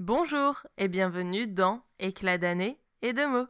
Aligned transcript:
Bonjour 0.00 0.64
et 0.76 0.86
bienvenue 0.86 1.48
dans 1.48 1.82
Éclat 1.98 2.38
d'année 2.38 2.78
et 3.02 3.12
de 3.12 3.24
mots. 3.26 3.48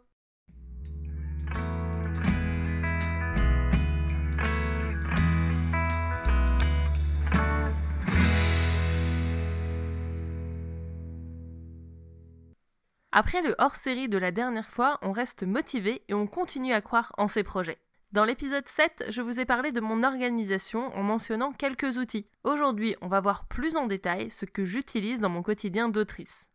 Après 13.12 13.42
le 13.42 13.54
hors-série 13.58 14.08
de 14.08 14.16
la 14.16 14.30
dernière 14.30 14.70
fois, 14.70 14.98
on 15.02 15.12
reste 15.12 15.42
motivé 15.42 16.02
et 16.08 16.14
on 16.14 16.26
continue 16.26 16.72
à 16.72 16.80
croire 16.80 17.12
en 17.18 17.28
ses 17.28 17.42
projets. 17.42 17.78
Dans 18.10 18.24
l'épisode 18.24 18.66
7, 18.66 19.04
je 19.10 19.20
vous 19.20 19.38
ai 19.38 19.44
parlé 19.44 19.70
de 19.70 19.82
mon 19.82 20.02
organisation 20.02 20.96
en 20.96 21.02
mentionnant 21.02 21.52
quelques 21.52 21.98
outils. 21.98 22.26
Aujourd'hui, 22.42 22.96
on 23.02 23.06
va 23.06 23.20
voir 23.20 23.44
plus 23.48 23.76
en 23.76 23.86
détail 23.86 24.30
ce 24.30 24.46
que 24.46 24.64
j'utilise 24.64 25.20
dans 25.20 25.28
mon 25.28 25.42
quotidien 25.42 25.90
d'autrice. 25.90 26.48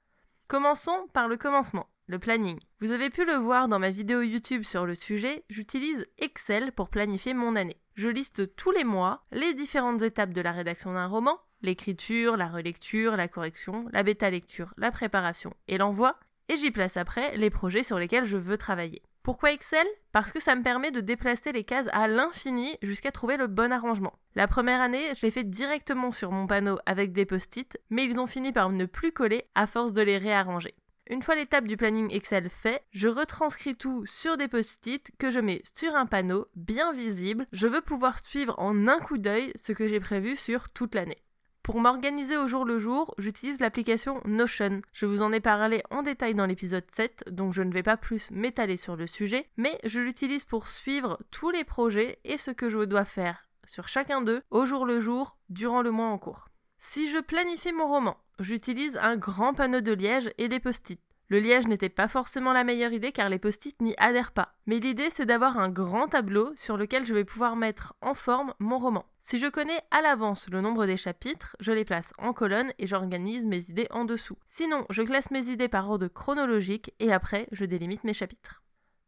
Commençons 0.47 1.07
par 1.13 1.27
le 1.27 1.37
commencement, 1.37 1.85
le 2.07 2.17
planning. 2.17 2.57
Vous 2.81 2.89
avez 2.89 3.11
pu 3.11 3.23
le 3.23 3.35
voir 3.35 3.67
dans 3.67 3.77
ma 3.77 3.91
vidéo 3.91 4.23
YouTube 4.23 4.63
sur 4.63 4.87
le 4.87 4.95
sujet, 4.95 5.45
j'utilise 5.47 6.07
Excel 6.17 6.71
pour 6.71 6.89
planifier 6.89 7.35
mon 7.35 7.55
année. 7.55 7.79
Je 7.93 8.09
liste 8.09 8.55
tous 8.55 8.71
les 8.71 8.83
mois 8.83 9.23
les 9.31 9.53
différentes 9.53 10.01
étapes 10.01 10.33
de 10.33 10.41
la 10.41 10.53
rédaction 10.53 10.95
d'un 10.95 11.05
roman, 11.05 11.39
l'écriture, 11.61 12.35
la 12.35 12.47
relecture, 12.47 13.15
la 13.15 13.27
correction, 13.27 13.85
la 13.91 14.01
bêta 14.01 14.31
lecture, 14.31 14.73
la 14.77 14.89
préparation 14.89 15.53
et 15.67 15.77
l'envoi, 15.77 16.19
et 16.49 16.57
j'y 16.57 16.71
place 16.71 16.97
après 16.97 17.37
les 17.37 17.51
projets 17.51 17.83
sur 17.83 17.99
lesquels 17.99 18.25
je 18.25 18.37
veux 18.37 18.57
travailler. 18.57 19.03
Pourquoi 19.23 19.53
Excel? 19.53 19.87
Parce 20.11 20.33
que 20.33 20.41
ça 20.41 20.53
me 20.53 20.63
permet 20.63 20.91
de 20.91 20.99
déplacer 20.99 21.53
les 21.53 21.63
cases 21.63 21.87
à 21.93 22.09
l'infini 22.09 22.77
jusqu'à 22.81 23.09
trouver 23.09 23.37
le 23.37 23.47
bon 23.47 23.71
arrangement. 23.71 24.11
La 24.35 24.49
première 24.49 24.81
année, 24.81 25.15
je 25.15 25.25
l'ai 25.25 25.31
fait 25.31 25.45
directement 25.45 26.11
sur 26.11 26.33
mon 26.33 26.45
panneau 26.45 26.77
avec 26.85 27.13
des 27.13 27.25
post-it, 27.25 27.77
mais 27.89 28.03
ils 28.03 28.19
ont 28.19 28.27
fini 28.27 28.51
par 28.51 28.69
ne 28.69 28.85
plus 28.85 29.13
coller 29.13 29.45
à 29.55 29.65
force 29.65 29.93
de 29.93 30.01
les 30.01 30.17
réarranger. 30.17 30.73
Une 31.09 31.21
fois 31.21 31.35
l'étape 31.35 31.67
du 31.67 31.77
planning 31.77 32.13
Excel 32.13 32.49
fait, 32.49 32.83
je 32.91 33.07
retranscris 33.07 33.77
tout 33.77 34.05
sur 34.05 34.35
des 34.35 34.49
post-it 34.49 35.09
que 35.17 35.31
je 35.31 35.39
mets 35.39 35.61
sur 35.73 35.95
un 35.95 36.05
panneau 36.05 36.47
bien 36.57 36.91
visible. 36.91 37.47
Je 37.53 37.67
veux 37.67 37.81
pouvoir 37.81 38.19
suivre 38.19 38.55
en 38.57 38.89
un 38.89 38.99
coup 38.99 39.17
d'œil 39.17 39.53
ce 39.55 39.71
que 39.71 39.87
j'ai 39.87 40.01
prévu 40.01 40.35
sur 40.35 40.67
toute 40.67 40.95
l'année. 40.95 41.23
Pour 41.63 41.79
m'organiser 41.79 42.35
au 42.35 42.45
jour 42.45 42.65
le 42.65 42.77
jour, 42.77 43.15
j'utilise 43.17 43.61
l'application 43.61 44.19
Notion. 44.25 44.81
Je 44.91 45.05
vous 45.05 45.21
en 45.21 45.31
ai 45.31 45.39
parlé 45.39 45.81
en 45.91 46.03
détail 46.03 46.35
dans 46.35 46.45
l'épisode 46.45 46.83
7, 46.89 47.23
donc 47.31 47.53
je 47.53 47.61
ne 47.61 47.71
vais 47.71 47.83
pas 47.83 47.95
plus 47.95 48.29
m'étaler 48.31 48.75
sur 48.75 48.97
le 48.97 49.07
sujet, 49.07 49.47
mais 49.55 49.79
je 49.85 50.01
l'utilise 50.01 50.43
pour 50.43 50.67
suivre 50.67 51.17
tous 51.31 51.51
les 51.51 51.63
projets 51.63 52.19
et 52.25 52.37
ce 52.37 52.51
que 52.51 52.69
je 52.69 52.79
dois 52.79 53.05
faire 53.05 53.47
sur 53.65 53.87
chacun 53.87 54.21
d'eux 54.21 54.41
au 54.51 54.65
jour 54.65 54.85
le 54.85 54.99
jour 54.99 55.37
durant 55.47 55.81
le 55.81 55.91
mois 55.91 56.09
en 56.09 56.17
cours. 56.17 56.49
Si 56.79 57.09
je 57.09 57.19
planifie 57.19 57.71
mon 57.71 57.87
roman, 57.87 58.17
j'utilise 58.39 58.97
un 58.97 59.15
grand 59.15 59.53
panneau 59.53 59.79
de 59.79 59.93
liège 59.93 60.33
et 60.37 60.49
des 60.49 60.59
post-it. 60.59 60.99
Le 61.33 61.39
liège 61.39 61.65
n'était 61.65 61.89
pas 61.89 62.07
forcément 62.07 62.53
la 62.53 62.63
meilleure 62.63 62.93
idée 62.93 63.11
car 63.11 63.27
les 63.27 63.39
post-it 63.39 63.81
n'y 63.81 63.95
adhèrent 63.97 64.33
pas. 64.33 64.53
Mais 64.67 64.77
l'idée 64.77 65.09
c'est 65.09 65.25
d'avoir 65.25 65.57
un 65.57 65.67
grand 65.67 66.07
tableau 66.07 66.51
sur 66.55 66.77
lequel 66.77 67.07
je 67.07 67.15
vais 67.15 67.23
pouvoir 67.23 67.55
mettre 67.55 67.95
en 68.01 68.13
forme 68.13 68.53
mon 68.59 68.77
roman. 68.77 69.03
Si 69.17 69.39
je 69.39 69.47
connais 69.47 69.81
à 69.89 70.03
l'avance 70.03 70.47
le 70.51 70.61
nombre 70.61 70.85
des 70.85 70.95
chapitres, 70.95 71.57
je 71.59 71.71
les 71.71 71.85
place 71.85 72.13
en 72.19 72.33
colonne 72.33 72.71
et 72.77 72.85
j'organise 72.85 73.47
mes 73.47 73.67
idées 73.71 73.87
en 73.89 74.05
dessous. 74.05 74.37
Sinon, 74.47 74.85
je 74.91 75.01
classe 75.01 75.31
mes 75.31 75.49
idées 75.49 75.69
par 75.69 75.89
ordre 75.89 76.07
chronologique 76.07 76.93
et 76.99 77.11
après 77.11 77.47
je 77.51 77.65
délimite 77.65 78.03
mes 78.03 78.13
chapitres. 78.13 78.61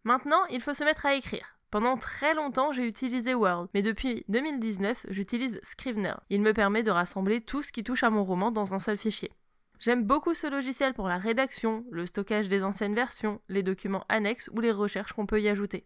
Maintenant, 0.04 0.45
il 0.50 0.62
faut 0.62 0.73
se 0.73 0.84
mettre 0.84 1.06
à 1.06 1.14
écrire. 1.14 1.60
Pendant 1.70 1.95
très 1.95 2.34
longtemps, 2.34 2.72
j'ai 2.72 2.88
utilisé 2.88 3.36
Word, 3.36 3.67
mais 3.76 3.84
depuis 3.84 4.26
2019, 4.30 5.06
j'utilise 5.10 5.60
Scrivener. 5.62 6.16
Il 6.32 6.42
me 6.42 6.54
permet 6.54 6.82
de 6.82 6.89
rassembler 6.89 7.42
tout 7.42 7.62
ce 7.62 7.72
qui 7.72 7.84
touche 7.84 8.04
à 8.04 8.10
mon 8.10 8.23
roman 8.23 8.50
dans 8.50 8.73
un 8.73 8.80
seul 8.80 8.98
fichier. 8.98 9.32
J'aime 9.80 10.04
beaucoup 10.04 10.34
ce 10.34 10.48
logiciel 10.48 10.94
pour 10.94 11.08
la 11.08 11.18
rédaction, 11.18 11.86
le 11.92 12.06
stockage 12.06 12.48
des 12.48 12.64
anciennes 12.64 12.95
versions, 12.95 13.42
les 13.50 13.64
documents 13.64 14.06
annexes 14.09 14.50
ou 14.54 14.62
les 14.62 14.72
recherches 14.72 15.14
qu'on 15.14 15.26
peut 15.26 15.42
y 15.42 15.50
ajouter. 15.50 15.86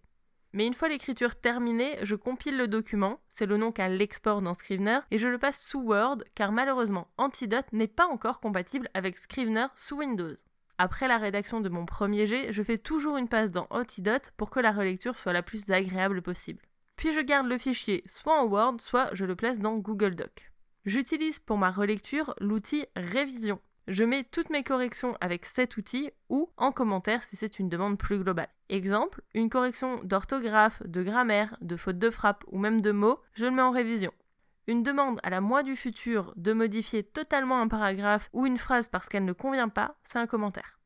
Mais 0.54 0.66
une 0.66 0.74
fois 0.74 0.90
l'écriture 0.90 1.36
terminée, 1.36 1.98
je 2.02 2.16
compile 2.16 2.58
le 2.58 2.68
document, 2.68 3.20
c'est 3.28 3.46
le 3.46 3.58
nom 3.58 3.72
qu'a 3.72 3.88
l'export 3.88 4.42
dans 4.42 4.54
Scrivener, 4.54 5.00
et 5.12 5.18
je 5.18 5.28
le 5.28 5.38
passe 5.38 5.62
sous 5.62 5.82
Word 5.82 6.24
car 6.34 6.52
malheureusement 6.52 7.08
Antidote 7.18 7.72
n'est 7.72 7.88
pas 7.88 8.08
encore 8.08 8.40
compatible 8.40 8.90
avec 8.94 9.18
Scrivener 9.18 9.68
sous 9.76 9.98
Windows. 9.98 10.36
Après 10.80 11.08
la 11.08 11.18
rédaction 11.18 11.60
de 11.60 11.70
mon 11.70 11.86
premier 11.86 12.26
jet, 12.26 12.52
je 12.52 12.64
fais 12.64 12.78
toujours 12.78 13.18
une 13.18 13.28
passe 13.28 13.52
dans 13.52 13.68
Antidote 13.70 14.32
pour 14.38 14.50
que 14.50 14.60
la 14.60 14.72
relecture 14.72 15.18
soit 15.18 15.34
la 15.34 15.44
plus 15.44 15.70
agréable 15.70 16.22
possible. 16.22 16.62
Puis 16.96 17.14
je 17.14 17.22
garde 17.22 17.48
le 17.48 17.58
fichier 17.58 18.04
soit 18.06 18.40
en 18.40 18.46
Word, 18.46 18.78
soit 18.80 19.10
je 19.14 19.26
le 19.26 19.36
place 19.36 19.60
dans 19.60 19.76
Google 19.78 20.16
Doc. 20.16 20.52
J'utilise 20.86 21.40
pour 21.40 21.58
ma 21.58 21.70
relecture 21.70 22.34
l'outil 22.40 22.86
Révision. 22.96 23.60
Je 23.90 24.04
mets 24.04 24.24
toutes 24.24 24.52
mes 24.52 24.64
corrections 24.64 25.18
avec 25.20 25.46
cet 25.46 25.76
outil 25.76 26.12
ou 26.30 26.52
en 26.58 26.72
commentaire 26.72 27.24
si 27.24 27.36
c'est 27.36 27.58
une 27.58 27.70
demande 27.70 27.98
plus 27.98 28.20
globale. 28.20 28.50
Exemple, 28.70 29.24
une 29.34 29.50
correction 29.50 30.04
d'orthographe, 30.04 30.84
de 30.86 31.02
grammaire, 31.02 31.58
de 31.62 31.76
faute 31.76 31.98
de 31.98 32.12
frappe 32.12 32.44
ou 32.52 32.60
même 32.60 32.82
de 32.82 32.92
mots, 32.92 33.20
je 33.34 33.46
le 33.46 33.52
mets 33.52 33.64
en 33.64 33.72
révision. 33.72 34.14
Une 34.68 34.84
demande 34.84 35.20
à 35.24 35.32
la 35.32 35.42
moi 35.42 35.64
du 35.64 35.76
futur 35.76 36.34
de 36.36 36.54
modifier 36.54 37.02
totalement 37.02 37.60
un 37.60 37.68
paragraphe 37.68 38.30
ou 38.32 38.46
une 38.46 38.60
phrase 38.60 38.90
parce 38.90 39.10
qu'elle 39.10 39.26
ne 39.26 39.34
convient 39.34 39.70
pas, 39.70 39.96
c'est 40.04 40.20
un 40.20 40.28
commentaire. 40.28 40.78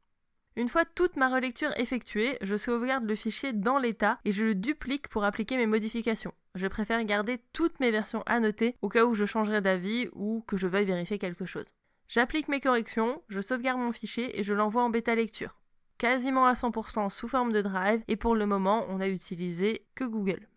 Une 0.55 0.69
fois 0.69 0.85
toute 0.85 1.17
ma 1.17 1.27
relecture 1.27 1.77
effectuée, 1.77 2.37
je 2.39 2.55
sauvegarde 2.55 3.03
le 3.03 3.15
fichier 3.15 3.51
dans 3.51 3.79
l'état 3.79 4.17
et 4.23 4.31
je 4.31 4.45
le 4.45 4.55
duplique 4.55 5.09
pour 5.09 5.25
appliquer 5.25 5.57
mes 5.57 5.67
modifications. 5.67 6.33
Je 6.55 6.67
préfère 6.67 7.03
garder 7.03 7.39
toutes 7.51 7.81
mes 7.81 7.91
versions 7.91 8.23
annotées 8.27 8.77
au 8.81 8.87
cas 8.87 9.03
où 9.03 9.13
je 9.13 9.25
changerai 9.25 9.59
d'avis 9.59 10.07
ou 10.13 10.41
que 10.47 10.55
je 10.55 10.67
veuille 10.67 10.85
vérifier 10.85 11.19
quelque 11.19 11.43
chose. 11.43 11.67
J'applique 12.07 12.47
mes 12.47 12.59
corrections, 12.59 13.21
je 13.29 13.41
sauvegarde 13.41 13.79
mon 13.79 13.91
fichier 13.91 14.39
et 14.39 14.43
je 14.43 14.53
l'envoie 14.53 14.83
en 14.83 14.89
bêta 14.89 15.15
lecture. 15.15 15.55
Quasiment 15.97 16.45
à 16.45 16.53
100% 16.53 17.09
sous 17.09 17.27
forme 17.27 17.51
de 17.51 17.61
drive 17.61 18.03
et 18.07 18.15
pour 18.15 18.35
le 18.35 18.45
moment 18.45 18.85
on 18.89 18.99
a 18.99 19.07
utilisé 19.07 19.85
que 19.95 20.03
Google. 20.03 20.47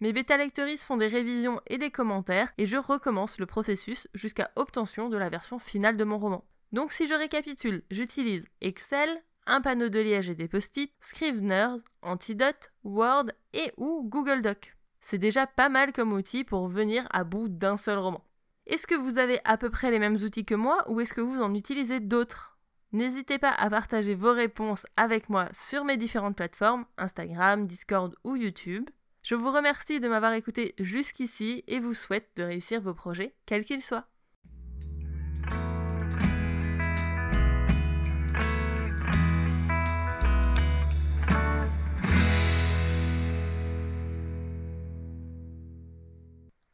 Mes 0.00 0.12
bêta 0.12 0.36
lecteuristes 0.36 0.84
font 0.84 0.96
des 0.96 1.06
révisions 1.06 1.60
et 1.66 1.78
des 1.78 1.90
commentaires 1.90 2.52
et 2.58 2.66
je 2.66 2.76
recommence 2.76 3.38
le 3.38 3.46
processus 3.46 4.08
jusqu'à 4.14 4.50
obtention 4.56 5.08
de 5.08 5.16
la 5.16 5.28
version 5.28 5.58
finale 5.58 5.96
de 5.96 6.04
mon 6.04 6.18
roman. 6.18 6.44
Donc 6.72 6.92
si 6.92 7.06
je 7.06 7.14
récapitule, 7.14 7.84
j'utilise 7.90 8.46
Excel, 8.60 9.22
un 9.46 9.60
panneau 9.60 9.88
de 9.88 10.00
liège 10.00 10.30
et 10.30 10.34
des 10.34 10.48
post-it, 10.48 10.92
Scrivener, 11.00 11.76
Antidote, 12.02 12.72
Word 12.82 13.26
et 13.52 13.72
ou 13.76 14.02
Google 14.08 14.42
Doc. 14.42 14.76
C'est 15.00 15.18
déjà 15.18 15.46
pas 15.46 15.68
mal 15.68 15.92
comme 15.92 16.12
outil 16.12 16.44
pour 16.44 16.66
venir 16.66 17.06
à 17.10 17.24
bout 17.24 17.48
d'un 17.48 17.76
seul 17.76 17.98
roman. 17.98 18.24
Est-ce 18.66 18.86
que 18.86 18.94
vous 18.94 19.18
avez 19.18 19.40
à 19.44 19.58
peu 19.58 19.68
près 19.68 19.90
les 19.90 19.98
mêmes 19.98 20.16
outils 20.16 20.46
que 20.46 20.54
moi 20.54 20.90
ou 20.90 21.00
est-ce 21.00 21.12
que 21.12 21.20
vous 21.20 21.42
en 21.42 21.54
utilisez 21.54 22.00
d'autres? 22.00 22.56
N'hésitez 22.92 23.38
pas 23.38 23.50
à 23.50 23.68
partager 23.68 24.14
vos 24.14 24.32
réponses 24.32 24.86
avec 24.96 25.28
moi 25.28 25.48
sur 25.52 25.84
mes 25.84 25.96
différentes 25.96 26.36
plateformes, 26.36 26.86
Instagram, 26.96 27.66
Discord 27.66 28.14
ou 28.24 28.36
YouTube. 28.36 28.88
Je 29.22 29.34
vous 29.34 29.50
remercie 29.50 30.00
de 30.00 30.08
m'avoir 30.08 30.32
écouté 30.32 30.74
jusqu'ici 30.78 31.64
et 31.66 31.80
vous 31.80 31.94
souhaite 31.94 32.30
de 32.36 32.42
réussir 32.44 32.80
vos 32.80 32.94
projets, 32.94 33.34
quels 33.46 33.64
qu'ils 33.64 33.82
soient. 33.82 34.06